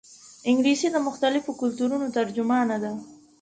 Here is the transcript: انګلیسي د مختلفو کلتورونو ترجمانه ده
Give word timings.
انګلیسي 0.49 0.87
د 0.91 0.97
مختلفو 1.07 1.57
کلتورونو 1.61 2.07
ترجمانه 2.17 2.75
ده 2.83 2.91